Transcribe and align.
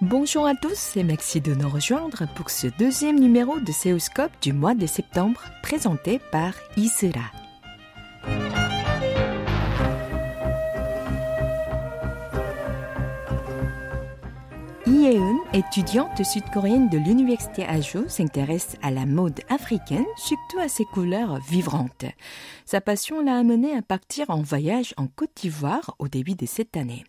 Bonjour 0.00 0.46
à 0.46 0.54
tous 0.54 0.96
et 0.96 1.04
merci 1.04 1.42
de 1.42 1.54
nous 1.54 1.68
rejoindre 1.68 2.26
pour 2.34 2.48
ce 2.48 2.66
deuxième 2.78 3.20
numéro 3.20 3.60
de 3.60 3.72
Séoulscope 3.72 4.32
du 4.40 4.54
mois 4.54 4.74
de 4.74 4.86
septembre 4.86 5.42
présenté 5.62 6.18
par 6.32 6.54
Yeun, 14.90 15.38
étudiante 15.52 16.24
sud-coréenne 16.24 16.88
de 16.88 16.98
l'université 16.98 17.64
Ajo, 17.64 18.08
s'intéresse 18.08 18.76
à 18.82 18.90
la 18.90 19.06
mode 19.06 19.40
africaine, 19.48 20.04
surtout 20.16 20.58
à 20.58 20.68
ses 20.68 20.84
couleurs 20.84 21.38
vibrantes. 21.48 22.06
Sa 22.64 22.80
passion 22.80 23.22
l'a 23.22 23.36
amenée 23.36 23.72
à 23.76 23.82
partir 23.82 24.30
en 24.30 24.42
voyage 24.42 24.92
en 24.96 25.06
Côte 25.06 25.30
d'Ivoire 25.36 25.94
au 26.00 26.08
début 26.08 26.34
de 26.34 26.44
cette 26.44 26.76
année. 26.76 27.04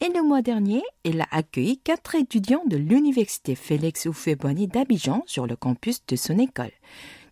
Et 0.00 0.08
le 0.08 0.26
mois 0.26 0.42
dernier, 0.42 0.82
elle 1.04 1.20
a 1.20 1.28
accueilli 1.30 1.78
quatre 1.78 2.16
étudiants 2.16 2.64
de 2.66 2.76
l'université 2.76 3.54
Félix 3.54 4.06
Houphouët-Boigny 4.06 4.66
d'Abidjan 4.66 5.22
sur 5.26 5.46
le 5.46 5.54
campus 5.54 6.04
de 6.06 6.16
son 6.16 6.36
école. 6.36 6.72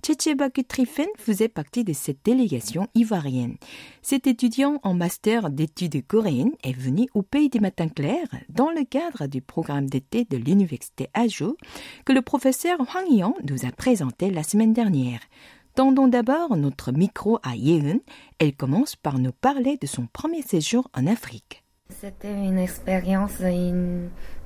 Tchétchébaku 0.02 0.62
Trifen 0.64 1.08
faisait 1.16 1.48
partie 1.48 1.84
de 1.84 1.92
cette 1.92 2.24
délégation 2.24 2.86
ivoirienne. 2.94 3.56
Cet 4.02 4.26
étudiant 4.26 4.80
en 4.82 4.94
master 4.94 5.50
d'études 5.50 6.06
coréennes 6.06 6.54
est 6.62 6.72
venu 6.72 7.08
au 7.14 7.22
Pays 7.22 7.50
des 7.50 7.60
Matins 7.60 7.88
Clairs 7.88 8.28
dans 8.48 8.70
le 8.70 8.84
cadre 8.84 9.26
du 9.26 9.42
programme 9.42 9.86
d'été 9.86 10.24
de 10.24 10.36
l'université 10.36 11.08
Ajo 11.14 11.56
que 12.04 12.12
le 12.12 12.22
professeur 12.22 12.78
Hwang 12.80 13.10
Yon 13.10 13.34
nous 13.48 13.66
a 13.66 13.72
présenté 13.72 14.30
la 14.30 14.42
semaine 14.42 14.72
dernière. 14.72 15.20
Tendons 15.74 16.08
d'abord 16.08 16.56
notre 16.56 16.92
micro 16.92 17.38
à 17.42 17.54
Yeun. 17.54 18.00
Elle 18.38 18.54
commence 18.54 18.96
par 18.96 19.18
nous 19.18 19.32
parler 19.32 19.76
de 19.80 19.86
son 19.86 20.06
premier 20.12 20.42
séjour 20.42 20.88
en 20.94 21.06
Afrique. 21.06 21.64
C'était 21.88 22.34
une 22.34 22.58
expérience 22.58 23.40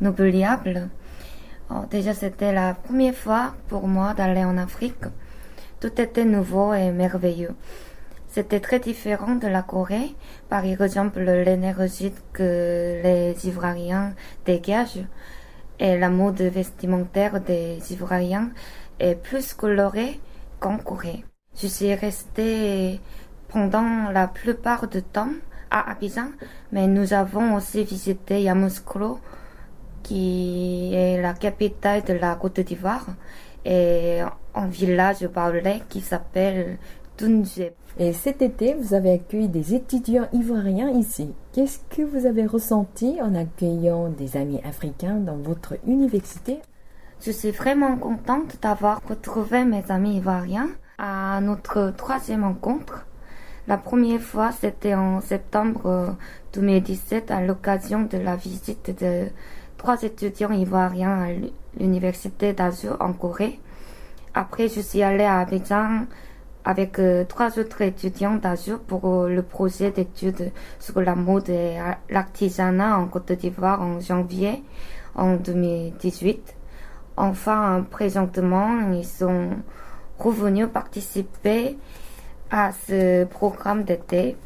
inoubliable. 0.00 0.90
Oh, 1.70 1.84
déjà, 1.90 2.12
c'était 2.12 2.52
la 2.52 2.74
première 2.74 3.14
fois 3.14 3.54
pour 3.68 3.88
moi 3.88 4.14
d'aller 4.14 4.44
en 4.44 4.58
Afrique. 4.58 5.04
Tout 5.82 6.00
était 6.00 6.24
nouveau 6.24 6.72
et 6.74 6.92
merveilleux. 6.92 7.56
C'était 8.28 8.60
très 8.60 8.78
différent 8.78 9.34
de 9.34 9.48
la 9.48 9.62
Corée. 9.62 10.14
Par 10.48 10.64
exemple, 10.64 11.18
l'énergie 11.18 12.12
que 12.32 13.02
les 13.02 13.48
Ivoiriens 13.48 14.14
dégagent 14.46 15.04
et 15.80 15.98
la 15.98 16.08
mode 16.08 16.40
vestimentaire 16.40 17.40
des 17.40 17.80
Ivoiriens 17.92 18.50
est 19.00 19.16
plus 19.16 19.54
colorée 19.54 20.20
qu'en 20.60 20.78
Corée. 20.78 21.24
Je 21.60 21.66
suis 21.66 21.92
restée 21.96 23.00
pendant 23.48 24.08
la 24.12 24.28
plupart 24.28 24.86
du 24.86 25.02
temps 25.02 25.32
à 25.68 25.90
Abidjan, 25.90 26.28
mais 26.70 26.86
nous 26.86 27.12
avons 27.12 27.56
aussi 27.56 27.82
visité 27.82 28.40
Yamoussoukro, 28.40 29.18
qui 30.04 30.94
est 30.94 31.20
la 31.20 31.34
capitale 31.34 32.04
de 32.04 32.12
la 32.12 32.36
Côte 32.36 32.60
d'Ivoire, 32.60 33.06
et 33.64 34.20
un 34.54 34.66
village 34.66 35.26
parlé 35.28 35.82
qui 35.88 36.00
s'appelle 36.00 36.78
Tunjep. 37.16 37.74
Et 37.98 38.12
cet 38.12 38.40
été, 38.40 38.74
vous 38.74 38.94
avez 38.94 39.12
accueilli 39.12 39.48
des 39.48 39.74
étudiants 39.74 40.28
ivoiriens 40.32 40.90
ici. 40.90 41.30
Qu'est-ce 41.52 41.80
que 41.90 42.02
vous 42.02 42.26
avez 42.26 42.46
ressenti 42.46 43.18
en 43.20 43.34
accueillant 43.34 44.08
des 44.08 44.36
amis 44.36 44.60
africains 44.64 45.16
dans 45.16 45.36
votre 45.36 45.74
université? 45.86 46.58
Je 47.24 47.30
suis 47.30 47.50
vraiment 47.50 47.96
contente 47.96 48.56
d'avoir 48.62 49.00
retrouvé 49.06 49.64
mes 49.64 49.84
amis 49.90 50.16
ivoiriens 50.16 50.70
à 50.98 51.40
notre 51.42 51.92
troisième 51.96 52.44
rencontre. 52.44 53.06
La 53.68 53.76
première 53.76 54.20
fois, 54.20 54.50
c'était 54.52 54.94
en 54.94 55.20
septembre 55.20 56.16
2017 56.54 57.30
à 57.30 57.40
l'occasion 57.40 58.02
de 58.02 58.18
la 58.18 58.36
visite 58.36 58.90
de 59.00 59.28
trois 59.76 60.02
étudiants 60.02 60.50
ivoiriens 60.50 61.22
à 61.22 61.28
l'université 61.78 62.54
d'Azur 62.54 62.96
en 63.00 63.12
Corée. 63.12 63.60
Après, 64.34 64.68
je 64.68 64.80
suis 64.80 65.02
allée 65.02 65.24
à 65.24 65.40
Abidjan 65.40 66.06
avec 66.64 66.98
euh, 66.98 67.24
trois 67.24 67.58
autres 67.58 67.82
étudiants 67.82 68.36
d'Azur 68.36 68.80
pour 68.80 69.04
euh, 69.04 69.28
le 69.28 69.42
projet 69.42 69.90
d'études 69.90 70.52
sur 70.80 71.02
la 71.02 71.14
mode 71.14 71.50
et 71.50 71.76
l'artisanat 72.08 72.96
en 72.98 73.08
Côte 73.08 73.32
d'Ivoire 73.32 73.82
en 73.82 74.00
janvier 74.00 74.62
en 75.14 75.34
2018. 75.34 76.54
Enfin, 77.18 77.84
présentement, 77.90 78.90
ils 78.92 79.04
sont 79.04 79.50
revenus 80.18 80.68
participer 80.72 81.76
à 82.50 82.72
ce 82.72 83.24
programme 83.24 83.84
d'été. 83.84 84.36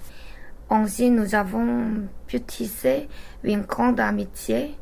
Ainsi, 0.69 1.11
nous 1.11 1.37
avons 1.37 2.09
pu 2.27 2.41
tisser 2.41 3.09
une 3.45 3.63
grande 3.63 4.01
amitié 4.01 4.75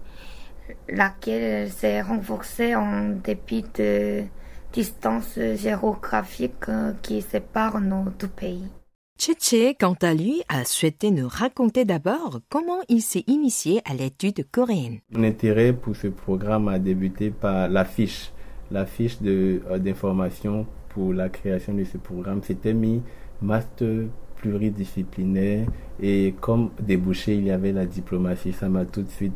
laquelle 0.88 1.70
s'est 1.70 2.00
renforcée 2.00 2.74
en 2.74 3.10
dépit 3.22 3.66
de 3.74 4.24
distances 4.74 5.38
géographiques 5.56 6.70
qui 7.00 7.22
séparent 7.22 7.80
nos 7.80 8.10
deux 8.18 8.28
pays. 8.28 8.68
Tchétché, 9.16 9.76
quant 9.78 9.96
à 10.02 10.12
lui, 10.12 10.42
a 10.48 10.64
souhaité 10.64 11.12
nous 11.12 11.28
raconter 11.28 11.84
d'abord 11.84 12.40
comment 12.50 12.80
il 12.88 13.00
s'est 13.00 13.22
initié 13.28 13.80
à 13.84 13.94
l'étude 13.94 14.44
coréenne. 14.50 14.98
Mon 15.12 15.22
intérêt 15.22 15.72
pour 15.72 15.94
ce 15.94 16.08
programme 16.08 16.66
a 16.66 16.80
débuté 16.80 17.30
par 17.30 17.68
l'affiche, 17.68 18.32
l'affiche 18.72 19.18
euh, 19.24 19.78
d'information 19.78 20.66
pour 20.88 21.12
la 21.12 21.28
création 21.28 21.74
de 21.74 21.84
ce 21.84 21.96
programme. 21.96 22.40
C'était 22.42 22.74
mis 22.74 23.02
master 23.40 24.08
pluridisciplinaire 24.36 25.68
et 26.02 26.34
comme 26.40 26.70
débouché, 26.80 27.36
il 27.36 27.44
y 27.44 27.52
avait 27.52 27.72
la 27.72 27.86
diplomatie. 27.86 28.52
Ça 28.52 28.68
m'a 28.68 28.84
tout 28.84 29.02
de 29.02 29.10
suite 29.10 29.32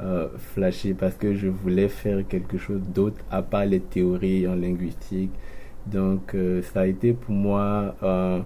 euh, 0.00 0.28
flashé 0.38 0.94
parce 0.94 1.14
que 1.14 1.34
je 1.34 1.48
voulais 1.48 1.88
faire 1.88 2.26
quelque 2.26 2.56
chose 2.58 2.80
d'autre 2.94 3.22
à 3.30 3.42
part 3.42 3.66
les 3.66 3.80
théories 3.80 4.46
en 4.48 4.54
linguistique. 4.54 5.30
Donc 5.86 6.34
euh, 6.34 6.62
ça 6.62 6.80
a 6.82 6.86
été 6.86 7.12
pour 7.12 7.34
moi 7.34 7.94
euh, 8.02 8.40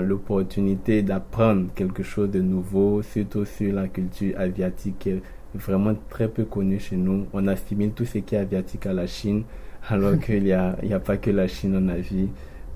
l'opportunité 0.00 1.02
d'apprendre 1.02 1.66
quelque 1.74 2.02
chose 2.02 2.30
de 2.30 2.40
nouveau, 2.40 3.02
surtout 3.02 3.44
sur 3.44 3.74
la 3.74 3.88
culture 3.88 4.38
asiatique 4.38 4.98
qui 4.98 5.10
est 5.10 5.22
vraiment 5.54 5.94
très 6.08 6.28
peu 6.28 6.44
connue 6.44 6.80
chez 6.80 6.96
nous. 6.96 7.26
On 7.32 7.46
assimile 7.46 7.90
tout 7.92 8.04
ce 8.06 8.18
qui 8.18 8.34
est 8.34 8.38
asiatique 8.38 8.86
à 8.86 8.92
la 8.92 9.06
Chine, 9.06 9.42
alors 9.88 10.18
qu'il 10.18 10.44
n'y 10.44 10.52
a, 10.52 10.76
a 10.90 11.00
pas 11.00 11.16
que 11.18 11.30
la 11.30 11.48
Chine 11.48 11.76
en 11.76 11.88
Asie. 11.88 12.30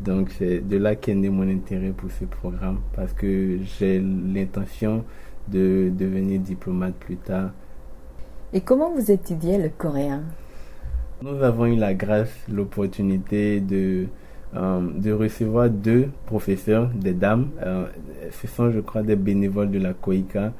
Donc 0.05 0.31
c'est 0.39 0.61
de 0.61 0.77
là 0.77 0.97
qu'est 0.97 1.15
né 1.15 1.29
mon 1.31 1.49
intérêt 1.49 1.93
pour 1.97 2.11
ce 2.11 2.25
programme 2.25 2.81
parce 2.95 3.13
que 3.13 3.59
j'ai 3.79 4.01
l'intention 4.01 5.05
de 5.49 5.91
devenir 5.95 6.41
diplomate 6.41 6.95
plus 6.95 7.17
tard 7.17 7.51
et 8.53 8.61
comment 8.61 8.91
vous 8.91 9.11
étudiez 9.11 9.59
le 9.59 9.69
coréen? 9.69 10.23
Nous 11.23 11.43
avons 11.43 11.67
eu 11.67 11.77
la 11.77 11.95
grâce, 11.95 12.33
l'opportunité 12.51 13.61
de, 13.61 14.07
euh, 14.57 14.81
de 14.97 15.13
recevoir 15.13 15.69
deux 15.69 16.09
professeurs, 16.27 16.89
des 16.95 17.13
dames. 17.13 17.51
Euh, 17.63 17.87
ce 18.31 18.47
sont, 18.47 18.71
je 18.71 18.81
crois, 18.81 19.03
des 19.03 19.17
bénévoles 19.17 19.71
de 19.71 19.79
la 19.79 19.93
COICA. 19.93 20.53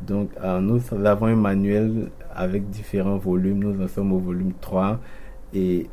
Donc, 0.00 0.30
euh, 0.42 0.60
nous 0.60 0.80
avons 1.04 1.26
un 1.26 1.36
manuel 1.36 2.10
avec 2.34 2.70
différents 2.70 3.18
volumes. 3.18 3.58
Nous 3.58 3.84
en 3.84 3.88
sommes 3.88 4.12
au 4.12 4.18
volume 4.18 4.52
3. 4.60 5.00
Et 5.52 5.88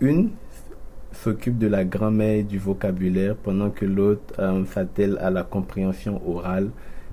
une 0.00 0.30
s'occupe 1.12 1.58
de 1.58 1.66
la 1.66 1.84
grammaire 1.84 2.36
et 2.36 2.42
du 2.42 2.58
vocabulaire 2.58 3.34
pendant 3.36 3.70
que 3.70 3.84
l'autre 3.84 4.34
s'attelle 4.66 5.18
à 5.20 5.30
la 5.30 5.42
compréhension 5.42 6.20
orale 6.28 6.70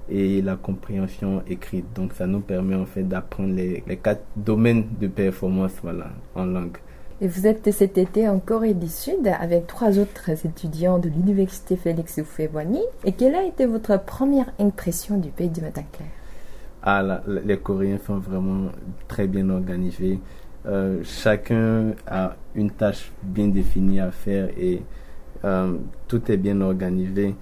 et 0.09 0.41
la 0.41 0.55
compréhension 0.55 1.41
écrite. 1.47 1.85
Donc 1.95 2.13
ça 2.13 2.27
nous 2.27 2.41
permet 2.41 2.75
en 2.75 2.85
fait 2.85 3.03
d'apprendre 3.03 3.53
les, 3.53 3.83
les, 3.87 3.97
quatre 3.97 4.23
domaines 4.35 4.85
de 4.99 5.07
performance 5.07 5.73
voilà, 5.81 6.11
en 6.35 6.45
langue. 6.45 6.77
Et 7.21 7.27
vous 7.27 7.47
êtes 7.47 7.71
cet 7.71 7.97
été 7.97 8.27
en 8.27 8.39
Corée 8.39 8.73
du 8.73 8.89
Sud 8.89 9.27
avec 9.39 9.67
trois 9.67 9.97
autres 9.99 10.29
étudiants 10.45 10.99
de 10.99 11.07
l'université 11.07 11.77
Félix 11.77 12.17
Houphouët-Boigny. 12.19 12.81
Et 13.05 13.13
quelle 13.13 13.35
a 13.35 13.43
été 13.45 13.65
votre 13.65 13.97
première 14.03 14.51
impression 14.59 15.17
du 15.17 15.29
pays 15.29 15.49
du 15.49 15.61
matin 15.61 15.83
clair? 15.93 16.09
Ah, 16.83 17.21
Les 17.45 17.57
Coréens 17.57 17.99
sont 18.05 18.17
vraiment 18.17 18.69
très 19.07 19.27
bien 19.27 19.49
organisés. 19.49 20.19
Euh, 20.65 21.01
chacun 21.03 21.93
a 22.05 22.35
une 22.53 22.71
tâche 22.71 23.11
bien 23.23 23.47
définie 23.47 24.01
à 24.01 24.11
faire 24.11 24.49
et 24.57 24.81
euh, 25.45 25.77
tout 26.07 26.29
est 26.29 26.37
bien 26.37 26.59
organisé. 26.59 27.33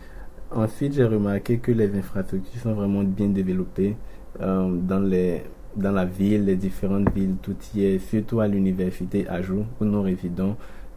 Ensuite, 0.55 0.93
j'ai 0.93 1.05
remarqué 1.05 1.57
que 1.57 1.71
les 1.71 1.95
infrastructures 1.97 2.61
sont 2.61 2.73
vraiment 2.73 3.03
bien 3.03 3.29
développées 3.29 3.95
euh, 4.39 4.69
dans, 4.71 4.99
les, 4.99 5.41
dans 5.75 5.91
la 5.91 6.05
ville, 6.05 6.45
les 6.45 6.55
différentes 6.55 7.09
villes, 7.11 7.37
tout 7.41 7.55
y 7.75 7.83
est, 7.85 7.97
surtout 7.99 8.39
à 8.39 8.47
l'université 8.47 9.27
à 9.27 9.41
jour 9.41 9.65
où 9.81 9.85
nous 9.85 10.01
résidons. 10.03 10.55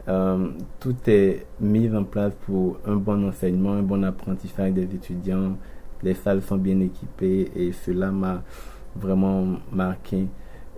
Euh, 0.09 0.49
tout 0.79 0.95
est 1.07 1.47
mis 1.59 1.89
en 1.97 2.05
place 2.05 2.35
pour 2.45 2.79
un 2.87 2.97
bon 2.97 3.27
enseignement, 3.27 3.73
un 3.73 3.83
bon 3.83 4.05
apprentissage 4.05 4.75
des 4.75 4.83
étudiants. 4.83 5.57
Les 6.03 6.13
salles 6.15 6.43
sont 6.43 6.59
bien 6.59 6.79
équipées 6.81 7.51
et 7.57 7.73
cela 7.73 8.11
m'a 8.11 8.43
vraiment 8.95 9.57
marqué. 9.73 10.27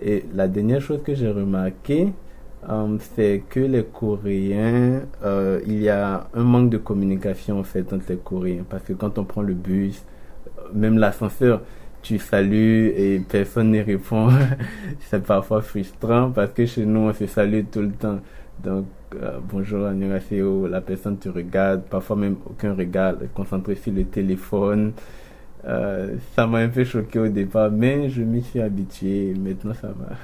Et 0.01 0.23
la 0.33 0.47
dernière 0.47 0.79
chose 0.79 1.03
que 1.03 1.13
j'ai 1.13 1.29
remarqué, 1.29 2.13
c'est 3.15 3.43
que 3.49 3.59
les 3.59 3.83
Coréens, 3.83 5.01
euh, 5.23 5.59
il 5.65 5.81
y 5.81 5.89
a 5.89 6.27
un 6.33 6.43
manque 6.43 6.69
de 6.69 6.77
communication 6.77 7.59
en 7.59 7.63
fait 7.63 7.91
entre 7.93 8.05
les 8.09 8.17
Coréens 8.17 8.65
parce 8.69 8.83
que 8.83 8.93
quand 8.93 9.17
on 9.17 9.23
prend 9.23 9.41
le 9.41 9.53
bus, 9.53 10.03
même 10.73 10.97
l'ascenseur, 10.97 11.61
tu 12.01 12.17
salues 12.19 12.87
et 12.95 13.19
personne 13.19 13.71
ne 13.71 13.83
répond. 13.83 14.29
c'est 15.01 15.23
parfois 15.23 15.61
frustrant 15.61 16.31
parce 16.31 16.51
que 16.51 16.65
chez 16.65 16.85
nous, 16.85 17.01
on 17.01 17.13
se 17.13 17.27
salue 17.27 17.61
tout 17.71 17.81
le 17.81 17.91
temps. 17.91 18.19
Donc, 18.63 18.85
euh, 19.15 19.39
bonjour, 19.51 19.85
annyeonghaseyo, 19.87 20.67
la 20.67 20.81
personne 20.81 21.17
te 21.17 21.29
regarde, 21.29 21.83
parfois 21.83 22.15
même 22.15 22.35
aucun 22.45 22.73
regard, 22.73 23.15
concentré 23.33 23.75
sur 23.75 23.93
le 23.93 24.03
téléphone. 24.03 24.93
Euh, 25.65 26.15
ça 26.35 26.47
m'a 26.47 26.59
un 26.59 26.69
peu 26.69 26.83
choqué 26.83 27.19
au 27.19 27.27
départ, 27.27 27.71
mais 27.71 28.09
je 28.09 28.21
m'y 28.21 28.41
suis 28.43 28.61
habitué. 28.61 29.33
Maintenant, 29.37 29.73
ça 29.73 29.87
va. 29.87 30.15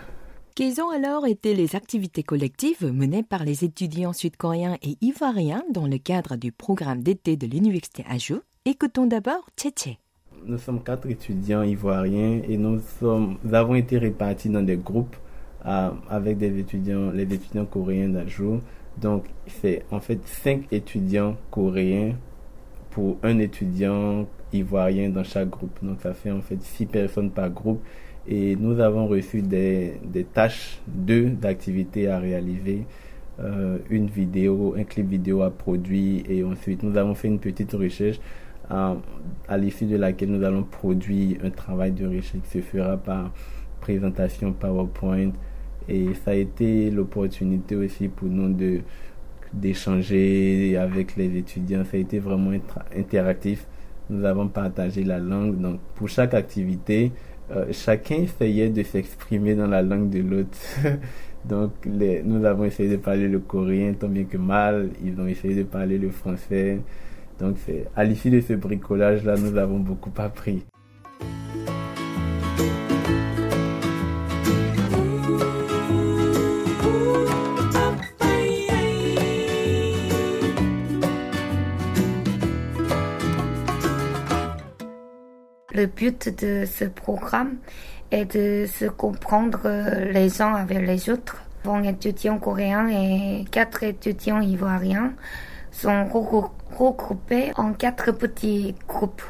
Quelles 0.58 0.80
ont 0.80 0.90
alors 0.90 1.28
été 1.28 1.54
les 1.54 1.76
activités 1.76 2.24
collectives 2.24 2.90
menées 2.90 3.24
par 3.24 3.44
les 3.44 3.66
étudiants 3.66 4.14
sud-coréens 4.14 4.78
et 4.82 4.96
ivoiriens 5.02 5.66
dans 5.70 5.86
le 5.86 5.98
cadre 5.98 6.38
du 6.38 6.54
programme 6.54 7.04
d'été 7.04 7.36
de 7.36 7.46
l'Université 7.46 8.06
Ajo 8.10 8.40
Écoutons 8.64 9.06
d'abord 9.06 9.50
Tchétché. 9.58 10.00
Nous 10.46 10.58
sommes 10.58 10.82
quatre 10.82 11.10
étudiants 11.10 11.64
ivoiriens 11.64 12.40
et 12.48 12.56
nous, 12.56 12.80
sommes, 13.02 13.36
nous 13.44 13.54
avons 13.54 13.76
été 13.76 13.98
répartis 13.98 14.48
dans 14.48 14.62
des 14.62 14.78
groupes 14.78 15.18
euh, 15.66 15.90
avec 16.10 16.38
des 16.38 16.58
étudiants, 16.58 17.12
les 17.12 17.24
étudiants 17.24 17.66
coréens 17.66 18.08
d'Ajo. 18.08 18.62
Donc, 18.96 19.26
c'est 19.48 19.84
en 19.92 20.00
fait 20.00 20.26
cinq 20.26 20.72
étudiants 20.72 21.36
coréens 21.52 22.16
pour 22.92 23.18
un 23.24 23.40
étudiant 23.40 24.26
ivoirien 24.54 25.10
dans 25.10 25.26
chaque 25.26 25.50
groupe. 25.50 25.78
Donc, 25.84 26.00
ça 26.00 26.14
fait 26.14 26.32
en 26.32 26.42
fait 26.42 26.64
six 26.64 26.86
personnes 26.86 27.32
par 27.32 27.50
groupe 27.50 27.82
et 28.28 28.56
nous 28.56 28.80
avons 28.80 29.08
reçu 29.08 29.42
des, 29.42 29.94
des 30.04 30.24
tâches, 30.24 30.80
deux 30.88 31.30
d'activités 31.30 32.08
à 32.08 32.20
réaliser, 32.20 32.86
euh, 33.40 33.78
une 33.90 34.08
vidéo, 34.08 34.76
un 34.78 34.84
clip 34.84 35.10
vidéo 35.10 35.42
à 35.42 35.52
produire 35.52 36.24
et 36.30 36.44
ensuite 36.44 36.84
nous 36.84 36.98
avons 36.98 37.16
fait 37.16 37.28
une 37.28 37.40
petite 37.40 37.74
recherche 37.74 38.20
à, 38.70 38.96
à 39.48 39.58
l'issue 39.58 39.86
de 39.86 39.98
laquelle 39.98 40.32
nous 40.32 40.44
allons 40.44 40.64
produire 40.64 41.38
un 41.44 41.50
travail 41.50 41.92
de 41.92 42.08
recherche 42.08 42.42
qui 42.44 42.50
se 42.50 42.62
fera 42.62 42.98
par 42.98 43.32
présentation 43.82 44.54
PowerPoint 44.54 45.32
et 45.88 46.14
ça 46.24 46.32
a 46.32 46.34
été 46.34 46.90
l'opportunité 46.90 47.76
aussi 47.76 48.08
pour 48.08 48.28
nous 48.30 48.54
de 48.54 48.82
d'échanger 49.54 50.78
avec 50.78 51.16
les 51.16 51.38
étudiants. 51.38 51.84
Ça 51.86 51.98
a 51.98 52.00
été 52.00 52.20
vraiment 52.20 52.52
interactif. 52.96 53.66
Nous 54.10 54.26
avons 54.26 54.48
partagé 54.48 55.04
la 55.04 55.20
langue. 55.20 55.60
Donc, 55.60 55.80
pour 55.96 56.10
chaque 56.10 56.34
activité, 56.34 57.12
euh, 57.52 57.66
chacun 57.72 58.16
essayait 58.16 58.70
de 58.70 58.84
s'exprimer 58.84 59.56
dans 59.56 59.68
la 59.68 59.82
langue 59.82 60.10
de 60.10 60.20
l'autre. 60.20 60.58
Donc, 61.46 61.72
les, 61.86 62.24
nous 62.24 62.44
avons 62.44 62.66
essayé 62.66 62.90
de 62.90 62.98
parler 62.98 63.28
le 63.28 63.40
coréen 63.40 63.94
tant 63.94 64.08
bien 64.08 64.24
que 64.24 64.38
mal. 64.38 64.90
Ils 65.04 65.20
ont 65.20 65.28
essayé 65.28 65.56
de 65.56 65.64
parler 65.64 65.98
le 65.98 66.10
français. 66.10 66.80
Donc, 67.40 67.58
à 67.96 68.04
l'issue 68.04 68.32
de 68.32 68.42
ce 68.42 68.54
bricolage-là, 68.54 69.36
nous 69.38 69.56
avons 69.58 69.80
beaucoup 69.80 70.12
appris. 70.18 70.64
Le 85.86 85.92
but 85.92 86.44
de 86.44 86.66
ce 86.66 86.86
programme 86.86 87.58
est 88.10 88.26
de 88.36 88.66
se 88.66 88.86
comprendre 88.86 89.70
les 90.12 90.42
uns 90.42 90.56
avec 90.56 90.80
les 90.80 91.12
autres. 91.12 91.44
Bon 91.64 91.84
étudiants 91.84 92.40
coréens 92.40 92.88
et 92.88 93.46
quatre 93.52 93.84
étudiants 93.84 94.42
ivoiriens 94.42 95.14
sont 95.70 96.06
regroupés 96.06 97.52
en 97.58 97.74
quatre 97.74 98.12
petits 98.14 98.74
groupes. 98.88 99.22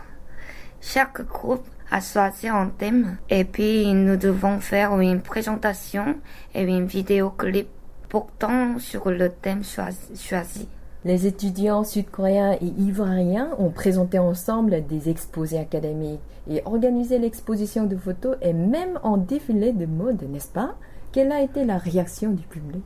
Chaque 0.80 1.28
groupe 1.28 1.68
a 1.92 2.00
choisi 2.00 2.48
un 2.48 2.68
thème 2.68 3.18
et 3.30 3.44
puis 3.44 3.94
nous 3.94 4.16
devons 4.16 4.62
faire 4.62 4.98
une 5.02 5.20
présentation 5.20 6.16
et 6.54 6.64
une 6.64 6.86
vidéo 6.86 7.32
clip 7.32 7.68
portant 8.08 8.80
sur 8.80 9.12
le 9.12 9.30
thème 9.30 9.64
choisi. 9.66 10.70
Les 11.06 11.28
étudiants 11.28 11.84
sud-coréens 11.84 12.54
et 12.54 12.74
ivoiriens 12.80 13.50
ont 13.60 13.70
présenté 13.70 14.18
ensemble 14.18 14.88
des 14.88 15.08
exposés 15.08 15.60
académiques 15.60 16.20
et 16.50 16.64
organisé 16.66 17.20
l'exposition 17.20 17.86
de 17.86 17.96
photos 17.96 18.38
et 18.42 18.54
même 18.54 19.00
en 19.04 19.18
défilé 19.18 19.72
de 19.72 19.86
mode, 19.86 20.24
n'est-ce 20.24 20.48
pas? 20.48 20.76
Quelle 21.12 21.32
a 21.32 21.44
été 21.44 21.64
la 21.64 21.78
réaction 21.78 22.32
du 22.32 22.42
public? 22.48 22.84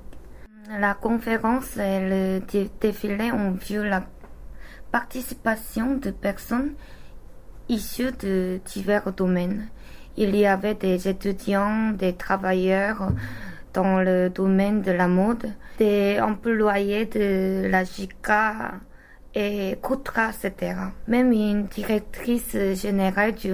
La 0.81 0.95
conférence 0.95 1.77
et 1.77 2.09
le 2.09 2.41
défilé 2.81 3.31
ont 3.31 3.51
vu 3.51 3.87
la 3.87 4.03
participation 4.91 5.95
de 5.95 6.11
personnes 6.11 6.73
issues 7.69 8.11
de 8.21 8.59
divers 8.65 9.13
domaines. 9.13 9.69
Il 10.17 10.35
y 10.35 10.45
avait 10.45 10.75
des 10.75 11.07
étudiants, 11.07 11.91
des 11.91 12.11
travailleurs 12.11 13.13
dans 13.73 13.99
le 13.99 14.29
domaine 14.29 14.81
de 14.81 14.91
la 14.91 15.07
mode, 15.07 15.51
des 15.77 16.19
employés 16.19 17.05
de 17.05 17.67
la 17.69 17.83
JICA, 17.83 18.73
et 19.35 19.77
Koutra, 19.81 20.29
etc. 20.29 20.75
Même 21.07 21.31
une 21.31 21.65
directrice 21.65 22.57
générale 22.73 23.33
du 23.33 23.53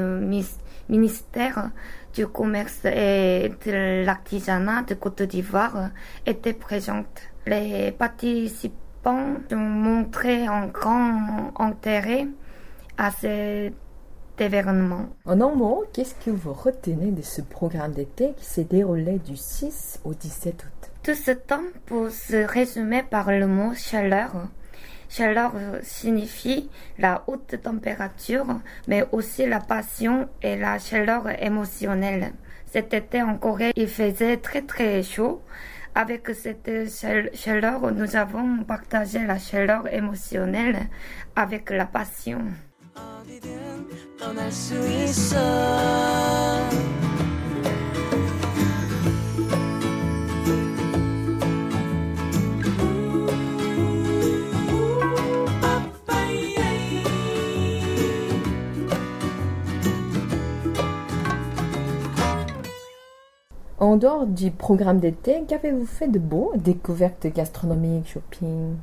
ministère 0.89 1.71
du 2.13 2.27
commerce 2.27 2.85
et 2.85 3.51
de 3.65 4.05
l'artisanat 4.05 4.83
de 4.83 4.93
Côte 4.93 5.23
d'Ivoire 5.23 5.89
était 6.25 6.53
présente. 6.53 7.21
Les 7.45 7.91
participants 7.91 9.35
ont 9.51 9.55
montré 9.55 10.47
un 10.47 10.67
grand 10.67 11.51
intérêt 11.59 12.27
à 12.97 13.11
cet 13.11 13.73
En 15.25 15.39
un 15.39 15.55
mot, 15.55 15.85
qu'est-ce 15.93 16.15
que 16.15 16.29
vous 16.29 16.51
retenez 16.51 17.11
de 17.11 17.21
ce 17.21 17.41
programme 17.41 17.93
d'été 17.93 18.33
qui 18.35 18.43
s'est 18.43 18.65
déroulé 18.65 19.17
du 19.19 19.37
6 19.37 20.01
au 20.03 20.13
17 20.13 20.63
août? 20.63 20.91
Tout 21.03 21.15
ce 21.15 21.31
temps 21.31 21.63
pour 21.85 22.09
se 22.09 22.45
résumer 22.45 23.03
par 23.03 23.31
le 23.31 23.47
mot 23.47 23.73
chaleur. 23.73 24.49
Chaleur 25.07 25.53
signifie 25.83 26.69
la 26.97 27.23
haute 27.27 27.61
température, 27.61 28.47
mais 28.89 29.05
aussi 29.13 29.45
la 29.45 29.61
passion 29.61 30.27
et 30.41 30.57
la 30.57 30.79
chaleur 30.79 31.29
émotionnelle. 31.41 32.33
Cet 32.65 32.93
été 32.93 33.21
en 33.21 33.37
Corée, 33.37 33.71
il 33.77 33.87
faisait 33.87 34.37
très 34.37 34.63
très 34.63 35.01
chaud. 35.01 35.43
Avec 35.93 36.27
cette 36.35 36.69
chaleur, 37.33 37.93
nous 37.93 38.17
avons 38.17 38.65
partagé 38.65 39.25
la 39.25 39.37
chaleur 39.37 39.87
émotionnelle 39.93 40.89
avec 41.37 41.69
la 41.69 41.85
passion. 41.85 42.41
En 63.77 63.97
dehors 63.97 64.25
du 64.25 64.51
programme 64.51 64.99
d'été, 64.99 65.43
qu'avez-vous 65.47 65.85
fait 65.85 66.07
de 66.07 66.17
beau? 66.17 66.53
Découvertes 66.55 67.27
gastronomiques, 67.27 68.07
shopping? 68.07 68.75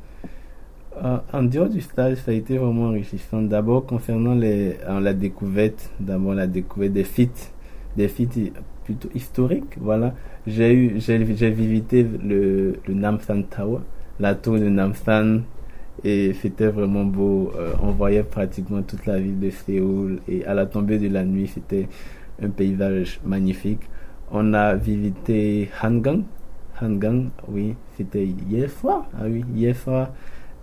Euh, 1.02 1.18
En 1.32 1.42
dehors 1.42 1.68
du 1.68 1.80
stage, 1.80 2.16
ça 2.18 2.30
a 2.30 2.34
été 2.34 2.58
vraiment 2.58 2.86
enrichissant. 2.88 3.42
D'abord, 3.42 3.86
concernant 3.86 4.34
les, 4.34 4.76
euh, 4.88 5.00
la 5.00 5.14
découverte, 5.14 5.90
d'abord 6.00 6.34
la 6.34 6.46
découverte 6.46 6.92
des 6.92 7.04
sites, 7.04 7.52
des 7.96 8.08
sites 8.08 8.52
plutôt 8.84 9.08
historiques. 9.14 9.76
Voilà, 9.80 10.14
j'ai 10.46 10.72
eu, 10.74 11.00
j'ai, 11.00 11.18
visité 11.50 12.02
le, 12.02 12.76
le 12.86 12.94
Namsan 12.94 13.42
Tower, 13.44 13.80
la 14.20 14.34
tour 14.34 14.58
de 14.58 14.68
Namsan, 14.68 15.42
et 16.04 16.32
c'était 16.34 16.68
vraiment 16.68 17.04
beau. 17.04 17.52
Euh, 17.56 17.72
on 17.82 17.92
voyait 17.92 18.22
pratiquement 18.22 18.82
toute 18.82 19.06
la 19.06 19.18
ville 19.18 19.38
de 19.38 19.50
Séoul, 19.50 20.20
et 20.28 20.44
à 20.46 20.54
la 20.54 20.66
tombée 20.66 20.98
de 20.98 21.08
la 21.08 21.24
nuit, 21.24 21.46
c'était 21.46 21.88
un 22.42 22.48
paysage 22.48 23.20
magnifique. 23.24 23.80
On 24.30 24.54
a 24.54 24.74
visité 24.74 25.68
Hangang. 25.82 26.24
Hangang, 26.80 27.28
oui, 27.48 27.74
c'était 27.96 28.24
hier 28.24 28.70
soir. 28.70 29.06
Ah 29.14 29.24
oui, 29.28 29.44
hier 29.54 29.76
soir. 29.76 30.10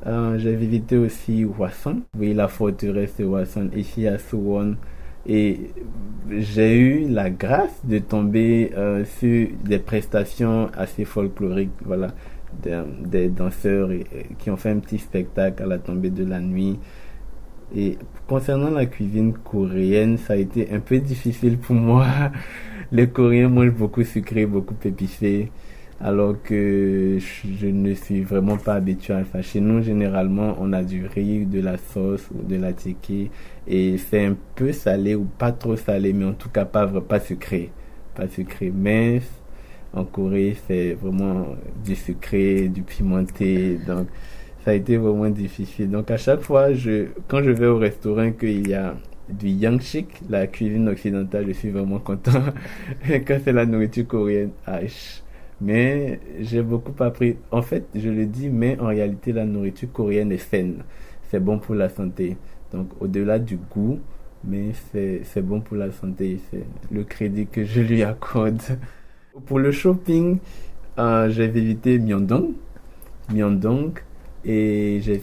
Euh, 0.07 0.37
j'ai 0.37 0.55
visité 0.55 0.97
aussi 0.97 1.45
Hwason. 1.45 2.01
Oui, 2.17 2.33
la 2.33 2.47
forteresse 2.47 3.17
de 3.17 3.25
Hwason, 3.25 3.69
ici 3.75 4.07
à 4.07 4.17
Suwon. 4.17 4.75
Et 5.27 5.71
j'ai 6.31 6.77
eu 6.77 7.09
la 7.09 7.29
grâce 7.29 7.85
de 7.85 7.99
tomber 7.99 8.71
euh, 8.77 9.03
sur 9.19 9.49
des 9.63 9.79
prestations 9.79 10.69
assez 10.77 11.05
folkloriques, 11.05 11.71
voilà, 11.85 12.07
des, 12.63 13.29
danseurs 13.29 13.89
qui 14.39 14.49
ont 14.49 14.57
fait 14.57 14.71
un 14.71 14.79
petit 14.79 14.97
spectacle 14.97 15.61
à 15.63 15.65
la 15.65 15.77
tombée 15.77 16.09
de 16.09 16.23
la 16.23 16.39
nuit. 16.39 16.79
Et 17.75 17.97
concernant 18.27 18.71
la 18.71 18.85
cuisine 18.85 19.33
coréenne, 19.33 20.17
ça 20.17 20.33
a 20.33 20.37
été 20.37 20.71
un 20.71 20.79
peu 20.79 20.99
difficile 20.99 21.57
pour 21.57 21.75
moi 21.75 22.07
Les 22.91 23.07
Coréens 23.07 23.49
mangent 23.49 23.75
beaucoup 23.75 24.03
sucré, 24.03 24.47
beaucoup 24.47 24.75
épicé. 24.83 25.51
Alors 26.01 26.41
que 26.41 27.17
je 27.19 27.67
ne 27.67 27.93
suis 27.93 28.21
vraiment 28.21 28.57
pas 28.57 28.75
habitué 28.75 29.13
à 29.13 29.25
ça. 29.25 29.41
Chez 29.41 29.59
nous, 29.59 29.81
généralement, 29.81 30.55
on 30.59 30.71
a 30.71 30.83
du 30.83 31.05
riz, 31.05 31.45
de 31.45 31.59
la 31.61 31.77
sauce 31.77 32.29
ou 32.31 32.41
de 32.47 32.55
la 32.55 32.71
tiki 32.73 33.29
et 33.67 33.97
c'est 33.97 34.25
un 34.25 34.35
peu 34.55 34.71
salé 34.71 35.15
ou 35.15 35.25
pas 35.25 35.51
trop 35.51 35.75
salé, 35.75 36.13
mais 36.13 36.25
en 36.25 36.33
tout 36.33 36.49
cas 36.49 36.65
pas, 36.65 36.87
pas 36.87 37.19
sucré. 37.19 37.71
Pas 38.15 38.27
sucré. 38.27 38.71
Mais 38.73 39.21
en 39.93 40.05
Corée, 40.05 40.55
c'est 40.67 40.93
vraiment 40.93 41.47
du 41.83 41.95
sucré, 41.95 42.69
du 42.69 42.81
pimenté. 42.81 43.77
Donc, 43.85 44.07
ça 44.63 44.71
a 44.71 44.73
été 44.73 44.97
vraiment 44.97 45.29
difficile. 45.29 45.89
Donc, 45.89 46.11
à 46.11 46.17
chaque 46.17 46.41
fois, 46.41 46.73
je, 46.73 47.07
quand 47.27 47.43
je 47.43 47.51
vais 47.51 47.67
au 47.67 47.77
restaurant, 47.77 48.31
qu'il 48.31 48.69
y 48.69 48.73
a 48.73 48.95
du 49.29 49.47
Yangshik, 49.49 50.07
la 50.29 50.47
cuisine 50.47 50.87
occidentale, 50.89 51.45
je 51.47 51.53
suis 51.53 51.69
vraiment 51.69 51.99
content. 51.99 52.43
quand 53.07 53.37
c'est 53.43 53.53
la 53.53 53.65
nourriture 53.65 54.07
coréenne, 54.07 54.51
ah, 54.65 54.79
mais 55.61 56.19
j'ai 56.39 56.61
beaucoup 56.61 56.93
appris. 57.03 57.37
En 57.51 57.61
fait, 57.61 57.85
je 57.95 58.09
le 58.09 58.25
dis, 58.25 58.49
mais 58.49 58.79
en 58.79 58.87
réalité, 58.87 59.31
la 59.33 59.45
nourriture 59.45 59.91
coréenne 59.91 60.31
est 60.31 60.37
saine. 60.37 60.83
C'est 61.29 61.39
bon 61.39 61.59
pour 61.59 61.75
la 61.75 61.89
santé. 61.89 62.37
Donc, 62.71 62.89
au-delà 62.99 63.39
du 63.39 63.57
goût, 63.57 63.99
mais 64.43 64.71
c'est 64.91 65.41
bon 65.41 65.59
pour 65.61 65.77
la 65.77 65.91
santé. 65.91 66.39
C'est 66.49 66.63
le 66.91 67.03
crédit 67.03 67.47
que 67.47 67.63
je 67.63 67.81
lui 67.81 68.03
accorde. 68.03 68.61
Pour 69.45 69.59
le 69.59 69.71
shopping, 69.71 70.39
euh, 70.97 71.29
j'ai 71.29 71.47
visité 71.47 71.99
Myeongdong. 71.99 72.53
Myeongdong. 73.33 73.91
Et 74.45 75.01
j'ai 75.03 75.21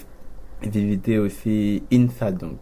visité 0.62 1.18
aussi 1.18 1.82
Insadong. 1.92 2.58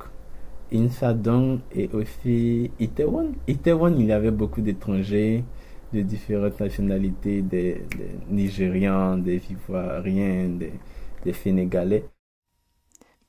Insadong 0.72 1.58
et 1.74 1.90
aussi 1.92 2.70
Itaewon. 2.78 3.32
Itaewon, 3.48 3.96
il 3.98 4.06
y 4.06 4.12
avait 4.12 4.30
beaucoup 4.30 4.60
d'étrangers 4.60 5.44
de 5.92 6.02
différentes 6.02 6.58
nationalités, 6.60 7.42
des, 7.42 7.82
Nigérians, 8.30 9.16
des 9.18 9.40
Ivoiriens, 9.50 10.48
des, 10.48 11.32
Sénégalais. 11.32 12.04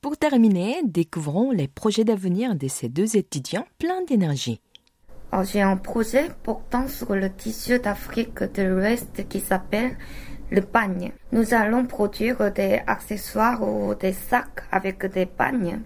Pour 0.02 0.18
terminer, 0.18 0.82
découvrons 0.84 1.50
les 1.50 1.66
projets 1.66 2.04
d'avenir 2.04 2.54
de 2.54 2.68
ces 2.68 2.88
deux 2.88 3.16
étudiants 3.16 3.66
pleins 3.78 4.04
d'énergie. 4.06 4.60
Oh, 5.32 5.42
j'ai 5.42 5.62
un 5.62 5.76
projet 5.76 6.28
portant 6.42 6.86
sur 6.88 7.14
le 7.14 7.32
tissu 7.32 7.78
d'Afrique 7.78 8.42
de 8.54 8.62
l'Ouest 8.62 9.26
qui 9.28 9.40
s'appelle 9.40 9.96
le 10.50 10.60
pagne. 10.60 11.12
Nous 11.32 11.54
allons 11.54 11.84
produire 11.86 12.52
des 12.52 12.80
accessoires 12.86 13.62
ou 13.62 13.94
des 13.94 14.12
sacs 14.12 14.62
avec 14.70 15.04
des 15.06 15.26
pagnes 15.26 15.80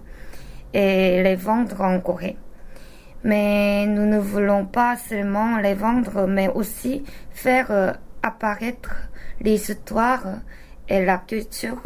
et 0.75 1.23
les 1.23 1.37
vendre 1.37 1.81
en 1.81 2.01
Corée. 2.01 2.37
Mais 3.25 3.87
nous 3.87 4.07
ne 4.07 4.19
voulons 4.19 4.65
pas 4.65 4.97
seulement 4.97 5.59
les 5.59 5.75
vendre, 5.75 6.27
mais 6.27 6.49
aussi 6.49 7.05
faire 7.31 7.71
euh, 7.71 7.93
apparaître 8.23 9.09
les 9.41 9.71
histoires 9.71 10.41
et 10.89 11.05
la 11.05 11.19
culture 11.19 11.83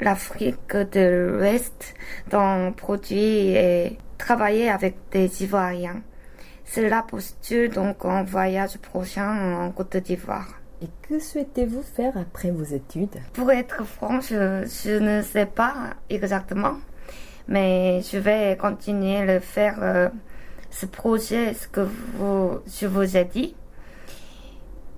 l'Afrique 0.00 0.76
de 0.92 1.36
l'Ouest 1.38 1.94
dans 2.30 2.72
produits 2.72 3.50
et 3.50 3.98
travailler 4.18 4.70
avec 4.70 4.96
des 5.10 5.42
Ivoiriens. 5.42 6.02
Cela 6.64 7.02
postule 7.02 7.70
donc 7.70 8.04
un 8.04 8.22
voyage 8.22 8.78
prochain 8.78 9.56
en 9.60 9.70
Côte 9.72 9.96
d'Ivoire. 9.96 10.60
Et 10.82 10.88
que 11.02 11.18
souhaitez-vous 11.18 11.82
faire 11.82 12.16
après 12.16 12.50
vos 12.50 12.64
études? 12.64 13.16
Pour 13.34 13.50
être 13.50 13.84
franche, 13.84 14.28
je, 14.30 14.98
ne 14.98 15.20
sais 15.20 15.46
pas 15.46 15.74
exactement, 16.08 16.76
mais 17.48 18.00
je 18.02 18.16
vais 18.16 18.56
continuer 18.58 19.18
à 19.18 19.26
le 19.26 19.40
faire 19.40 19.78
euh, 19.82 20.08
ce 20.70 20.86
projet, 20.86 21.54
ce 21.54 21.68
que 21.68 21.80
vous, 21.80 22.60
je 22.66 22.86
vous 22.86 23.16
ai 23.16 23.24
dit. 23.24 23.54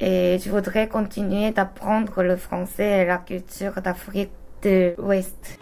Et 0.00 0.38
je 0.44 0.50
voudrais 0.50 0.88
continuer 0.88 1.52
d'apprendre 1.52 2.22
le 2.22 2.36
français 2.36 3.02
et 3.02 3.04
la 3.04 3.18
culture 3.18 3.80
d'Afrique 3.82 4.32
de 4.62 4.94
l'Ouest. 4.98 5.58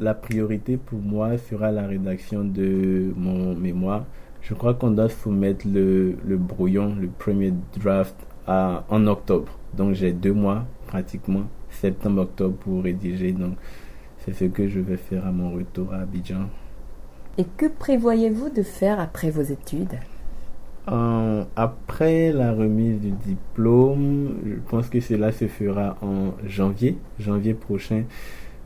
La 0.00 0.12
priorité 0.14 0.76
pour 0.76 0.98
moi 0.98 1.38
sera 1.38 1.70
la 1.70 1.86
rédaction 1.86 2.44
de 2.44 3.12
mon 3.16 3.54
mémoire. 3.54 4.04
Je 4.42 4.52
crois 4.52 4.74
qu'on 4.74 4.90
doit 4.90 5.08
soumettre 5.08 5.66
le, 5.68 6.16
le 6.26 6.36
brouillon, 6.36 6.96
le 7.00 7.06
premier 7.06 7.52
draft, 7.78 8.16
à, 8.46 8.84
en 8.88 9.06
octobre. 9.06 9.56
Donc 9.76 9.94
j'ai 9.94 10.12
deux 10.12 10.32
mois 10.32 10.64
pratiquement, 10.88 11.44
septembre-octobre 11.70 12.56
pour 12.56 12.82
rédiger. 12.82 13.30
Donc 13.32 13.54
c'est 14.18 14.32
ce 14.34 14.46
que 14.46 14.66
je 14.68 14.80
vais 14.80 14.96
faire 14.96 15.24
à 15.26 15.30
mon 15.30 15.52
retour 15.52 15.92
à 15.94 15.98
Abidjan. 16.00 16.48
Et 17.38 17.44
que 17.56 17.66
prévoyez-vous 17.66 18.50
de 18.50 18.62
faire 18.62 18.98
après 18.98 19.30
vos 19.30 19.42
études? 19.42 19.94
Euh, 20.88 21.44
Après 21.54 22.32
la 22.32 22.52
remise 22.52 23.00
du 23.00 23.12
diplôme, 23.12 24.38
je 24.44 24.56
pense 24.68 24.88
que 24.88 25.00
cela 25.00 25.30
se 25.30 25.46
fera 25.46 25.96
en 26.02 26.32
janvier, 26.46 26.98
janvier 27.18 27.54
prochain. 27.54 28.04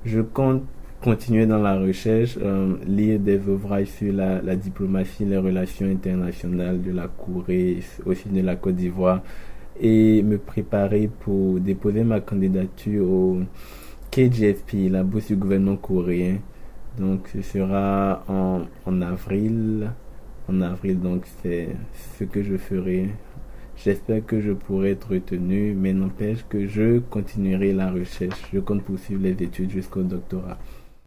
Je 0.04 0.20
compte 0.20 0.62
continuer 1.02 1.46
dans 1.46 1.58
la 1.58 1.78
recherche, 1.78 2.36
euh, 2.42 2.76
lire 2.86 3.20
des 3.20 3.38
ouvrages 3.48 3.86
sur 3.88 4.12
la, 4.12 4.42
la, 4.42 4.56
diplomatie, 4.56 5.24
les 5.24 5.38
relations 5.38 5.86
internationales 5.86 6.82
de 6.82 6.90
la 6.90 7.08
Corée, 7.08 7.78
aussi 8.04 8.28
de 8.28 8.40
la 8.40 8.56
Côte 8.56 8.76
d'Ivoire, 8.76 9.22
et 9.80 10.22
me 10.22 10.38
préparer 10.38 11.08
pour 11.20 11.60
déposer 11.60 12.02
ma 12.02 12.20
candidature 12.20 13.08
au 13.08 13.38
KGSP, 14.10 14.90
la 14.90 15.04
bourse 15.04 15.28
du 15.28 15.36
gouvernement 15.36 15.76
coréen. 15.76 16.38
Donc 16.98 17.28
ce 17.32 17.42
sera 17.42 18.24
en, 18.28 18.62
en 18.86 19.02
avril. 19.02 19.90
En 20.48 20.60
avril, 20.62 20.98
donc 20.98 21.24
c'est 21.42 21.68
ce 22.18 22.24
que 22.24 22.42
je 22.42 22.56
ferai. 22.56 23.10
J'espère 23.76 24.26
que 24.26 24.40
je 24.40 24.52
pourrai 24.52 24.92
être 24.92 25.12
retenu, 25.12 25.74
mais 25.74 25.92
n'empêche 25.92 26.44
que 26.48 26.66
je 26.66 26.98
continuerai 26.98 27.72
la 27.72 27.92
recherche. 27.92 28.42
Je 28.52 28.58
compte 28.58 28.82
poursuivre 28.82 29.22
les 29.22 29.40
études 29.40 29.70
jusqu'au 29.70 30.02
doctorat. 30.02 30.58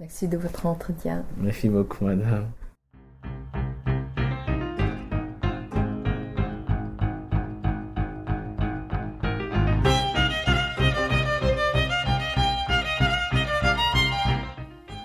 Merci 0.01 0.27
de 0.27 0.36
votre 0.36 0.65
entretien. 0.65 1.24
Merci 1.38 1.70
beaucoup, 1.70 2.03
madame. 2.05 2.48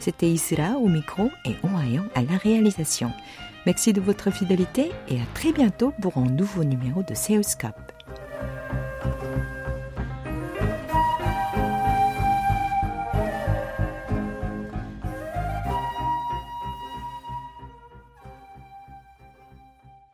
C'était 0.00 0.28
Isra 0.28 0.78
au 0.78 0.88
micro 0.88 1.30
et 1.44 1.54
Ohayon 1.62 2.02
à 2.16 2.22
la 2.22 2.36
réalisation. 2.38 3.12
Merci 3.66 3.92
de 3.92 4.00
votre 4.00 4.30
fidélité 4.30 4.90
et 5.08 5.20
à 5.20 5.24
très 5.34 5.52
bientôt 5.52 5.92
pour 6.02 6.18
un 6.18 6.26
nouveau 6.26 6.64
numéro 6.64 7.02
de 7.02 7.14
Seoscope. 7.14 7.93